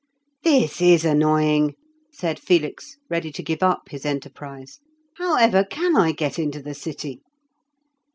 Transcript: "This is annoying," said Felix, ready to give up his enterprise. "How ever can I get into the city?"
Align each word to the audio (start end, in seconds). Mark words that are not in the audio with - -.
"This 0.43 0.81
is 0.81 1.05
annoying," 1.05 1.75
said 2.11 2.39
Felix, 2.39 2.97
ready 3.07 3.31
to 3.33 3.43
give 3.43 3.61
up 3.61 3.89
his 3.89 4.03
enterprise. 4.03 4.79
"How 5.17 5.35
ever 5.37 5.63
can 5.63 5.95
I 5.95 6.11
get 6.11 6.39
into 6.39 6.59
the 6.59 6.73
city?" 6.73 7.21